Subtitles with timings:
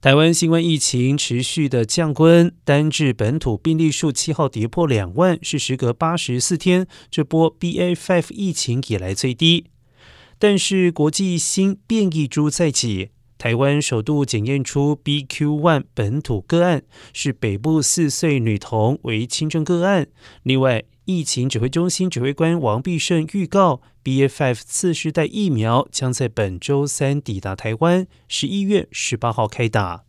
[0.00, 9.66] 台湾新冠疫情持续的降温，单日本土病例数七号跌破两万，是时隔八十四天这波 BA.5 疫情以来最低。
[10.38, 13.10] 但是国际新变异株在即，
[13.40, 16.82] 台湾首度检验出 BQ.1 本土个案，
[17.14, 20.08] 是北部四岁女童为轻症个案。
[20.42, 30.04] 另外，疫情指挥中心指挥官王必胜预告，BA.5 次世代疫苗将在本周三抵达台湾，十一月十八号开打。